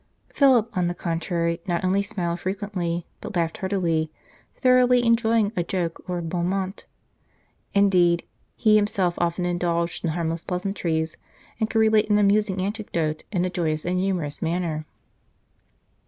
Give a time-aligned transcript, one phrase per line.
[0.33, 4.11] Philip, on the contrary, not only smiled frequently, but laughed heartily,
[4.55, 6.85] thoroughly enjoying a joke or a bon mot.
[7.75, 8.23] Indeed,
[8.55, 11.17] he himself often indulged in harmless pleasantries,
[11.59, 14.85] and could relate an amusing anecdote in a joyous and humorous manner.